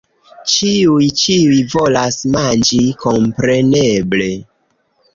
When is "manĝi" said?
2.39-2.83